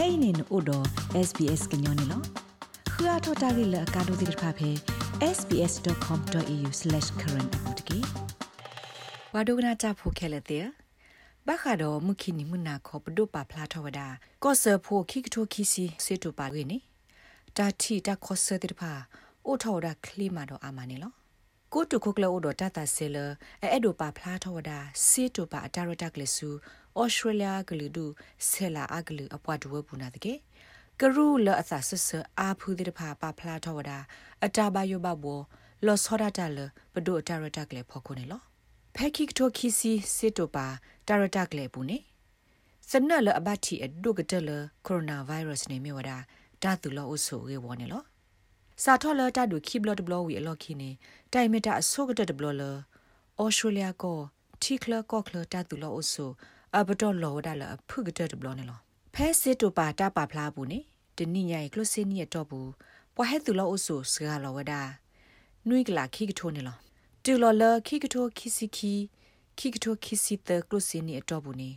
[0.00, 0.78] kainin odo
[1.28, 2.18] sbs gnyone lo
[2.92, 4.70] khua thota gi la ka do dir pha phe
[5.36, 7.98] sbs.com.au/current apotki
[9.34, 10.58] wadogna cha pho khele te
[11.48, 14.00] ဘာခါတော့မခိနိမနာခောပဒုပါဖလာထဝဒ
[14.44, 16.78] ကောဆာဖိုခိကထိုခိစီစေတူပါဝေနေ
[17.56, 18.92] တာတီတာခောဆာတိဖာ
[19.46, 21.12] အိုထော်ဒါကလီမာတော့အာမနေလော
[21.72, 23.16] ကိုတုခုကလောတော့တတဆဲလ
[23.62, 24.78] အဲအဲ့ဒိုပါဖလားထော်ဒါ
[25.08, 26.48] စေတူပါအတာရတက်လဆူ
[26.98, 28.04] ဩစတြေးလျကလူဒူ
[28.48, 30.34] ဆဲလာအကလူအပွားဒဝပူနာတကေ
[31.00, 32.08] ကရူလအသဆဆ
[32.38, 33.98] အာဖူတိတဖာပါဖလားထော်ဒါ
[34.44, 35.40] အတာဘယောဘဘော
[35.86, 36.58] လောစောဒတာလ
[36.94, 38.40] ပဒိုအတာရတက်လေဖော်ခုနေလော
[38.94, 40.66] ဖက်ခိကတိုခီစီစေတူပါ
[41.08, 41.98] တာရတက်လေပူနေ
[42.88, 44.50] စနလအဘတ်တီအဒုကတလ
[44.86, 46.16] ကိုရိုနာဗိုင်းရပ်စ်နေမြဝဒါ
[46.62, 48.02] တာတူလောအဆူရေဝနေလော
[48.82, 50.90] စာထောလတာဒုခိဘလတ်ဘလဝီအလောခိနေ
[51.32, 54.18] တိုင်မတာအဆုကတတဘလလဩစတြေးလျကို
[54.62, 56.26] တီကလကောကလတာတူလောအဆူ
[56.76, 58.78] အဘတော်လောဒါလဖုကတတဘလနေလော
[59.14, 60.78] ဖဲစစ်တူပါတာပါဖလားဘူးနေ
[61.16, 62.70] တနိညာကလစနီတော့ဘူး
[63.14, 64.80] ပွားဟဲတူလောအဆူစကားလောဝဒါ
[65.68, 66.76] နွိကလာခိကထိုနေလော
[67.24, 68.94] တူလောလခိကထိုခိစီခီ
[69.58, 71.70] ခိကထိုခိစီတကလစနီတော့ဘူးနေ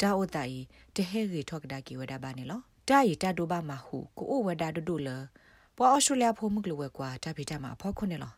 [0.00, 0.56] တာအိုတိုင်
[0.94, 5.08] တဟဲရီထောက်ကဒါကီဝဒါပါနေလောတာရီတာဒိုဘာမဟုကိုအိုဝဒါဒိုဒိုလ
[5.76, 8.32] ပွာအော်စတြေးလျဖိုမှုကလဝဲကွာတာဖီတာမှာဖောက်ခွနေလော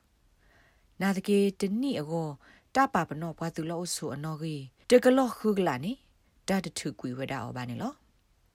[1.00, 2.28] နာတကေတနိအကော
[2.74, 5.92] တပါပနောဘွာသူလောဆူအနော်ကြီး တကလော့ခုကလာနိ
[6.48, 7.92] တတထုကွေဝဒအောဘာနေလော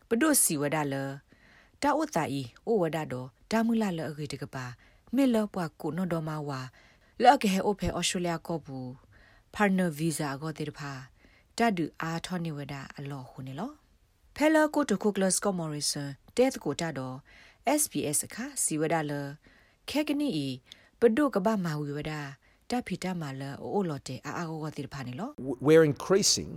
[0.08, 0.96] ပဒုစီဝဒလ
[1.82, 4.66] တာဥတာဤဩဝဒတော့တာမူလာလအဂေတကပါ
[5.16, 6.60] မေလပွားကုနောဒမဝါ
[7.24, 8.90] လော့ကေဟိုဖေအော်စတြေးလျကောဘူး
[9.54, 10.92] partner visa ကိုတေတဖာ
[11.58, 13.72] တဒူအာထောနေဝဒအလော်ခုနေလော
[14.36, 17.16] ဖဲလကိုတခုကလစကောမော်ရီဆန်တဲတကိုတတော့
[17.82, 19.12] SBS အခါစီဝဒလ
[19.90, 20.48] ခဲကနီဤ
[21.00, 22.14] ပဒုကဘာမာဝီဝဒ
[22.74, 25.30] တဖီတမာလအိုလော်တေအာအာကိုတိဖာနေလော
[25.68, 26.50] We're increasing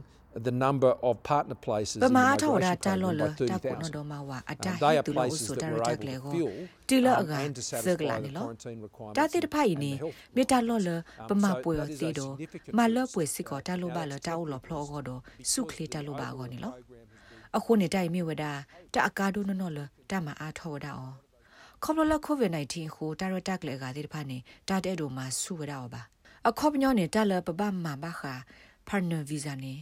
[0.46, 6.32] the number of partner places ပမာထောဒါတာလော်လတာကိုနော်တော့မဝအတာဟီတူလောဆိုတာရတက်လေကို
[6.88, 7.32] တီလအက
[7.86, 8.46] စကလာနေလော
[9.16, 9.92] တာတိတဖိုင်နေ
[10.36, 10.90] မေတာလော်လ
[11.28, 12.34] ပမာပွေတီတော့
[12.78, 15.20] မလောပွေစစ်ကောတာလိုပါလတာအိုလော်ဖလောကောတော့
[15.52, 16.72] စုခလီတာလိုပါကောနေလော
[17.56, 18.44] အခုနေတိုင်မြေဝဒ
[18.94, 19.78] တာအကာဒုနနော်လ
[20.10, 21.25] တာမအားထောဝဒအောင်
[21.82, 24.38] ခေါပလလကိုဗစ် -19 ဟိုတာရတက်လေကတဲ့ဖာနေ
[24.68, 26.02] တာတဲ့တို့မှာစုဝဒအောင်ပါ
[26.48, 28.34] အခေါပညောနေတာလပပမဘာခာ
[28.88, 29.74] partner visa နေ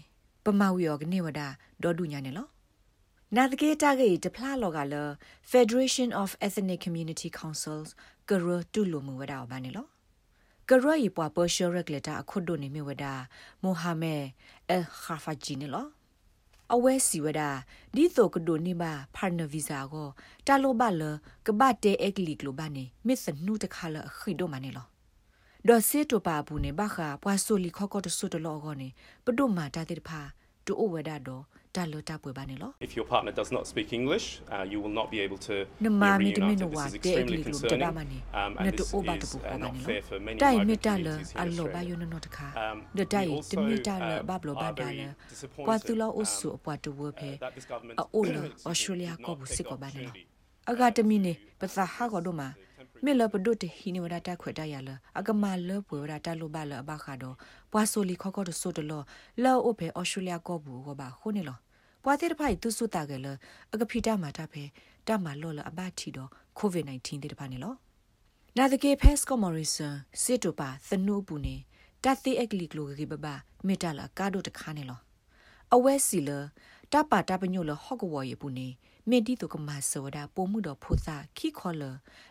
[0.45, 1.41] ပမဝီယောကနေဝဒ
[1.83, 2.49] ဒေါ်ဒူညာနေလော
[3.37, 4.95] နာတကေတာကေတဖလာလောကလ
[5.51, 7.89] Federation of Ethnic Community Councils
[8.29, 9.87] ကရတူလိုမူဝဒအောင်ပါနေလော
[10.71, 13.05] ကရရီပွားပေါ်ရှရက်လက်တာအခုဒိုနေမြဝဒ
[13.63, 14.15] မိုဟာမဲ
[14.69, 15.87] အယ်ခါဖာဂျီနေလော
[16.73, 17.43] အဝဲစီဝဒ
[17.95, 20.09] ဒီတိုကဒိုနေပါဖာနဗီဇာကို
[20.47, 21.03] တာလိုဘလ
[21.47, 24.87] ကဘတ်တေအက်ကလီကလိုဘာနေမစ်စနူတခါလခိဒိုမနေလော
[25.69, 28.89] ဒေါ်စေတိုပါဘူးနေဘခါပွာဆိုလီခေါကောတဆုတလောကောနေ
[29.25, 30.21] ပဒုမာတာတိဖာ
[30.67, 31.43] တူအိုဝဒတော့
[31.75, 35.55] တာလိုတာပွေပါနေလော If your partner does not speak English, uh, you will not be able to
[35.85, 36.63] န be မမီတမီ reunited.
[36.63, 39.33] နဝ This is တေအက extremely လီကလိုတ concerning, ဒါမနေ um, န and တူ this အိုဘာတ is
[39.33, 41.57] ပူ uh, ပါနေ not လော fair for many တိုင်မီ migrant တာလ communities အ here in
[41.59, 41.97] လောဘာယ Australia.
[42.03, 45.03] နနတခါ Um, ဒတိုင် we တ also, မီတာလ um, ဘဘလဘာ are ဒါ very လ
[45.33, 49.57] disappointed, ပွာတူလောအ um, ဆူအပွာတူဝဖေ that this government အိုလ excuse ဩစတြေးလျ did ကော not ဘူး take
[49.57, 50.25] စစ် the ကောပါနေလော opportunity
[50.71, 52.43] အဂတမီနေပသဟာကောဒမ
[53.05, 57.37] မေလပဒုတ်ဟိနေဝဒတာခွေတရလအကမလပွေဝဒတာလိုပါလအဘခါတော့
[57.73, 59.03] ပွာဆိုလီခေါခေါတဆိုတလော
[59.43, 61.59] လောအိုဖေဩစတြေးလျကောဘူးဟောပါခုနေလော
[62.05, 63.27] ပွာတိတဖိုင်သူစုတာကလ
[63.73, 64.65] အကဖိတာမာတာဖေ
[65.07, 67.75] တမလောလအဘတီတော့ကိုဗစ် -19 တဲ့တဖာနေလော
[68.59, 71.57] နာဒကေဖက်စကောမော်ရီဆန်စစ်တူပါသနုပူနေ
[72.05, 73.27] တတ်သေးအကလီကလိုကေဘဘ
[73.67, 75.01] မေတလာကာဒိုတခါနေလော
[75.75, 76.31] အဝဲစီလ
[76.95, 78.69] တပါတပညိုလဟော့ကဝရပူနေ
[79.11, 81.83] မေတီတုကမဆောဒပိုမှုတော့ဖုစာခိခေါ်လ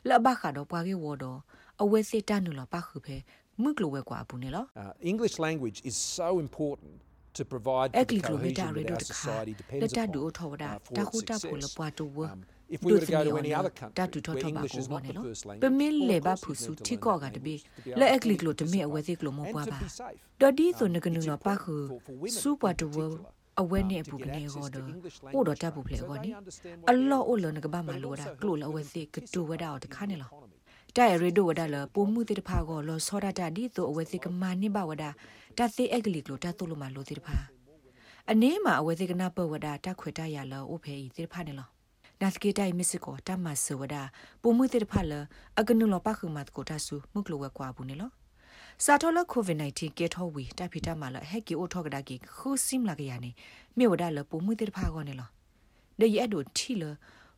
[0.10, 1.40] လဘခါတော့ပွားကေဝတော့
[1.84, 3.18] အဝဲစစ်တနုလပခုဖဲ
[3.62, 6.92] မှုကလိုဝဲကွာပူနေလော Uh, English language is so important
[7.38, 9.62] to provide အ for က the လီကလိုမီတာ cohesion ရီ that ဒို our တခါ society လ
[9.62, 11.78] depends တ upon ဒူထောဝဒ uh, for တ its ခုတာဖိုလ success.
[11.78, 12.40] ပွားတူဝ Um,
[12.76, 14.84] if we were to go to any other တ country တူထော where ထောပါ English ကို
[14.84, 16.52] is ဘော not နေ the လော first language, ပမင်း well, လေ of ဘ course ဖူ
[16.54, 18.16] we စု need to တိ learn ကော that ကတပိ language to be able လက် to
[18.16, 20.20] အကလီကလိုတမေ participate အဝဲသိကလိုမ and ပွား to ပါ be safe.
[20.42, 23.32] ဒေါ်ဒီဆို Um, နကနု it's လပါခု important for- for women စူပါ in တူဝ particular,
[23.62, 25.82] အဝဲနေ um, ပူ to က get နေ access ဟော to တော့ English အို language တော့တပ်ပူ
[25.88, 27.44] training ဖလေ so ကော they နိ understand အ what လော English အို is.
[27.44, 30.30] လနကဘာမ But it လိုတာ also ကလိုလ helps အဝဲ women သိကတူဝဒါ participate တခါနေ in the လော
[30.32, 30.58] economy.
[30.96, 35.10] တိုင်ရီဒိုဝဒါလပုံမှုတိတဖာကိုလောစောဒတာဒီတိုအဝဲသိကမာနိဘဝဒါ
[35.58, 37.38] တသိအကလီကလိုတတ်တုလိုမလိုတိတဖာ
[38.32, 41.68] အနေမှာအဝဲသိကနာပဝဒါတခွေတရလောအိုဖေဤတိတဖာနေလော
[42.22, 44.02] နတ်ကေတိုင်မစ်စကိုတမဆဝဒါ
[44.42, 45.14] ပုံမှုတိတဖာလ
[45.60, 48.10] အကနုလောပခုမတ်ကိုတဆူမုကလိုဝဲကွာဘူးနေလော
[48.82, 53.32] စာထောလကိုဗစ် -19 ကေထောဝီတဖိတမလဟက်ကီအိုထောကဒါကီခူစိမလာကရနေ
[53.78, 55.30] မြေဝဒါလပုံမှုတိတဖာကောနေလော
[56.00, 56.84] ဒေရအဒိုထီလ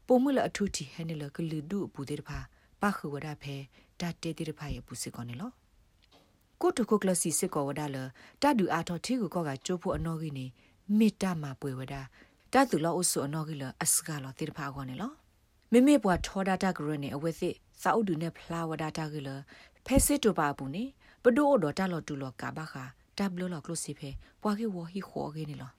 [0.07, 2.39] ပုံမှုလအထူတီဟဲနေလကလူဒုပူတိတဖာ
[2.81, 3.55] ပခုဝဒါဖဲ
[3.99, 5.51] တတေတိတဖာရပူစစ်ကောနေလော
[6.61, 7.97] ကိုတခုကလစီစစ်ကောဝဒါလ
[8.41, 10.45] တဒူအာထောထီကိုကောကကျိုးဖို့အနော်ကြီးနေ
[10.97, 12.01] မေတ္တာမှာပွေဝဒါ
[12.53, 15.11] တတာသူလောအဆုအနော်ကီလအစကလောတိတဖာခေါနေလော
[15.71, 19.29] မေမေပွားထောဒတာဂရနေအဝဲစစ်စာအုပ်ဒူနဲ့ဖလာဝဒတာကီလ
[19.85, 20.83] ဖဲစစ်တူပါဘူးနေ
[21.27, 22.83] ပဒိုအော်ဒေါ်တာလောတူလောကဘာခာ
[23.17, 24.09] တဘလလောကလုစီဖဲ
[24.41, 25.71] ပွားကေဝဟီခေါ်ကေနေလော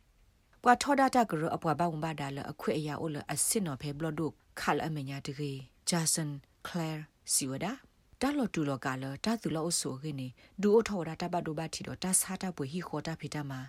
[0.62, 4.26] ပွာထောဒတာဂရအပွားဘာဝဘာဒါလအခွေအရာအိုလအစစ်နော်ဖဲဘလဒု
[4.60, 5.52] ခါလအမညာတကေ
[5.88, 6.31] ဂျာဆန်
[6.66, 6.90] ကလဲ
[7.32, 7.72] စီဝဒါ
[8.20, 10.28] တာလောတူလောကလတာသူလောအဆုခေနေ
[10.62, 13.60] ဒူအိုထောဒတာဘဒိုဘတီတော့တာစာတာပွေဟီခေါ်တာဖီတာမှာ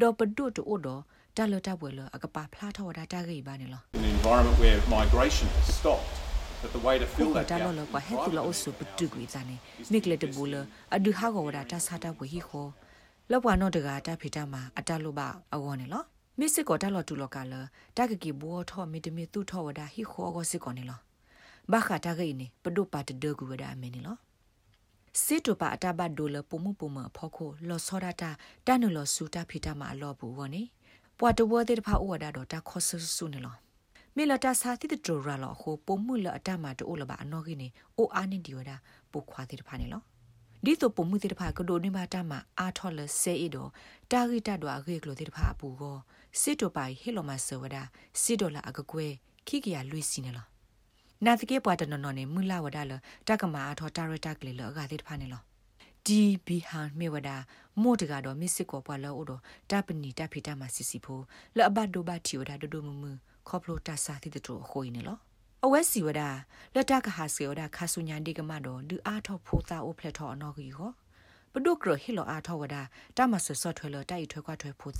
[0.00, 1.02] ဒေါ်ပဒုတူအိုတော့
[1.36, 6.29] တာလတာပွေလအကပါဖလားထောဒတာကေပါနေလော an environment where migration has stopped.
[6.62, 9.56] But the way to ခု fill က that တာ gap လောလ in ကဟဲသူလောအဆုပတုကွေဇာနေ
[9.92, 10.54] မိကလက်တဘူလ
[10.94, 12.70] အဒူဟာကောဝဒတာစာတာပွေဟီခေါ်
[13.30, 16.02] လောပွားနော့တကတာဖီတာမှာအတလို့ပါအဝေါ်နေလော
[16.38, 17.54] မစ်စစ်ကောတာလောတူလောကလ
[17.96, 21.00] တာကကီဘောထောမီတမီသူထောဝဒဟီခေါ်ကောစစ်ကောနေလော
[21.72, 24.16] ဘာခတာဂိနေပဒုပါတဒကူဝဒအမင်းနေလော
[25.24, 28.30] စစ်တူပါအတဘတ်ဒိုလပုံမှုပုံမဖောက်ခိုလောစောဒတာ
[28.66, 30.62] တန်နလောစူတာဖီတာမှာအလောဘူးဝနေ
[31.18, 33.56] ပွာတဝတဲ့တဖာဩဝဒတော့တာခောဆဆူနေလော
[34.16, 38.70] မေလတာစာတိတဒရလောဟိုပုံမှုလအတမတိုးလပါအနောကိနေအိုအာနေဒီဝဒ
[39.12, 40.02] ပုခွာတဲ့တဖာနေလော
[40.64, 43.70] ဒီတော့ပုံမှုတဲ့တဖာကဒိုနေပါတမအာထော်လဆဲအီတော့
[44.10, 45.96] တာဂီတတော့အခေကလိုတဲ့တဖာအပူကို
[46.40, 47.76] စစ်တိုပိုင်ဟီလိုမဆဝဒ
[48.22, 49.06] စစ်ဒေါ်လာအကကွဲ
[49.46, 50.46] ခိကရလွိစီနေလော
[51.24, 52.92] နာတကေပွားတနော်နော်နေမူလာဝဒါလ
[53.28, 55.42] တကမာအထောတာရတာကလေးလအကတဲ့တဖာနေလော
[56.06, 57.36] ဒီဘီဟန်မေဝဒါ
[57.82, 61.20] မို့တကတော့မစ်စစ်ကောပွားလောအိုတော့တပနီတဖီတမစစ်စီဖို
[61.56, 63.04] လအဘတ်ဒိုဘတ်တီဝဒါဒိုဒိုမမ
[63.50, 65.18] ခေါပလိုတာစာတိတူအခိုးနေလော
[65.64, 66.28] အဝဲစီဝဒါ
[66.74, 70.90] လက်တကဟာစီဝဒါခါဆုညာဒီကမတော့လူအားထောဖိုတာအိုဖလက်ထောအနော်ကြီးဟော
[71.52, 72.82] ပဒုကရဟီလိုအားထောဝဒါ
[73.16, 74.92] တမဆဆော့ထွဲလတိုက်ထွဲခွာထွဲဖို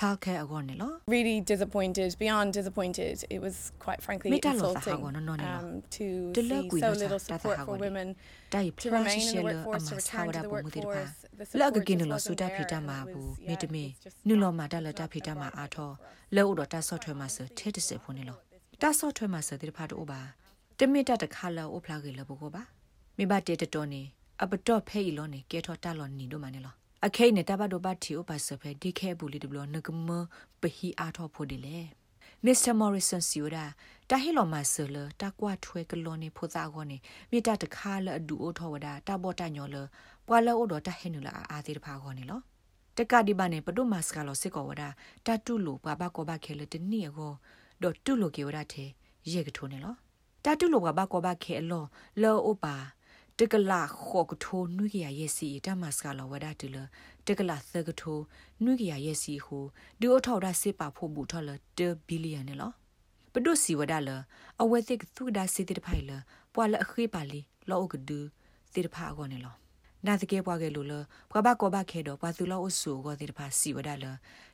[0.00, 3.14] တာ childcare အကောနေလော really disappointed, beyond disappointed.
[3.34, 5.58] It was quite frankly Mita lo sa insulting hago, no, no, no, no.
[5.58, 6.04] um, to
[6.36, 7.82] Dele see gwi so lo sa little ta ta support hago for ni.
[7.86, 8.08] women
[8.54, 10.56] dai to pla remain in the shele workforce, to ama return to sawada the bo
[10.66, 11.16] mudir pa workforce.
[11.40, 13.06] The la support ga gin just lo wasn't su ta there, phita and ma it
[13.14, 14.90] bu was- me yeah, de it me was just nu not- lo ma da la
[14.92, 16.34] not ta phita ma provided a tho for us.
[16.36, 18.34] le u do ta so thwe ma se the de se phu ni lo
[18.82, 20.20] ta so thwe ma se de pha do ba
[20.78, 22.62] te me ta ta kha la o phla ge le bo ko ba
[23.18, 24.02] me ba te te to ni
[24.42, 25.40] a ba to phe yi lo ni
[27.00, 30.08] ke tho ta lo ni do ma ni lo အခိနေတဘဒိုဘတ်တီအိုပါစဖဲဒီခဲဘူးလီဒဘလနကမ
[30.60, 31.78] ပဟီအားထောဖို့ဒီလေ
[32.44, 33.64] မစ္စတာမော်ရီဆန်စီယိုဒါ
[34.10, 36.96] တာဟီလိုမဆလတာကွာထွဲကလောနေဖိုသာကောနေ
[37.30, 39.76] မိတာတခါလအဒူအိုထောဝဒါတာဘောတညောလ
[40.26, 42.40] ပွာလောအိုတော့တဟဲနူလာအာသေးတဖာကောနေလော
[42.96, 44.88] တကဒီဘာနေပဒုမတ်စကလောစစ်ကောဝဒါ
[45.26, 47.32] တတူလိုဘာဘကောဘခဲလတနီကော
[47.82, 48.90] ဒေါ်တူလိုကေဝဒါသေး
[49.32, 49.94] ရေကထိုးနေလော
[50.44, 51.84] တတူလိုဘာဘကောဘခဲအလော
[52.22, 52.76] လောအိုပါ
[53.40, 56.76] တကလာခောကထိုနွိကရရဲ့စီတမတ်စကလောဝဒါတူလ
[57.26, 58.18] တကလာသကထို
[58.64, 59.58] နွိကရရဲ့စီဟူ
[60.00, 62.70] ဒူအထောက်ဒါစစ်ပါဖို့ဘူးထော်လတဘီလီယံနေလော
[63.32, 64.10] ပဒုစီဝဒါလ
[64.62, 66.10] အဝဲသိကသူဒါစီတိတဖိုင်လ
[66.54, 67.40] ပွာလအခိပါလီ
[67.70, 68.18] လောကဒူ
[68.74, 69.54] တိတဖာကောနေလော
[70.06, 70.92] နာတကေပွားကဲလို့လ
[71.32, 74.06] ဘဘကောဘခဲတော့ပွာသူလောအဆူကောတိတဖာစီဝဒါလ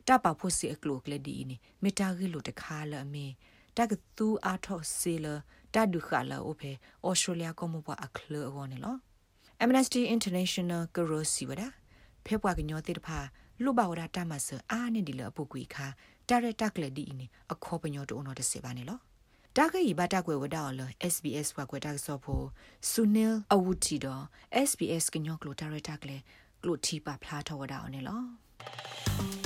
[0.06, 3.26] တပဖို့စီအကလုကလက်ဒီနီမေတာဂီလို့တခါလအမေ
[3.76, 5.26] တကသူအားထော့စီလ
[5.74, 6.70] တဒုခလာအိုဖေ
[7.06, 8.96] ဩစတြေးလျကမဘွားအခလကောနေလော
[9.62, 11.68] Amnesty International ကရိုစီဝဒါ
[12.26, 13.18] ဖေပွားကညောတိတဖာ
[13.62, 15.86] လူဘဝဒတာမဆာအာနေဒီလအပုကွေခါ
[16.28, 18.98] တာရတက်လက်ဒီနီအခေါ်ပညောတုံတော့တစေပါနေလော
[19.56, 20.80] တာဂီဘတာကွယ်ဝဒါလ
[21.12, 22.46] SBS ဘကွယ်တာဆောဖို့
[22.90, 24.24] ဆူနီလ်အဝူတီတော့
[24.68, 26.18] SBS ကညောကလိုတာရတက်လေ
[26.62, 29.45] ကလိုတီပါဖလားထောဝဒါအောင်နေလော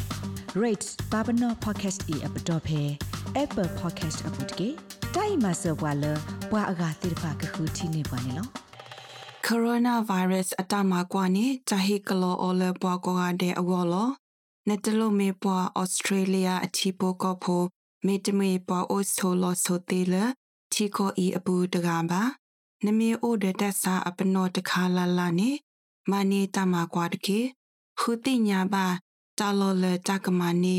[0.54, 2.98] rates babano podcast e app dot phe
[3.36, 4.68] apple podcast app dot ke
[5.14, 6.12] dai ma so bwa lo
[6.50, 8.44] bwa aga tir pha ka khu thi ne bwa ne lo
[9.46, 14.08] coronavirus အတမကွာနေဂျာဟီကလောအော်လပွားကောကတဲ့အဝေါ်လော
[14.68, 17.62] နေတလို့မေပွားဩစတြေးလျအချီပိုကောဖို
[18.06, 20.14] မေတမေပွားအိုဆိုလောဆိုတေလ
[20.72, 22.22] ချီကိုအီအပူတကပါ
[22.84, 25.50] နမေအိုဒတက်စာအပနောတခါလာလာနေ
[26.10, 27.40] မနီတမကွာတကေ
[27.98, 28.86] ခုတိညာပါ
[29.40, 30.78] တာလောလတကမနီ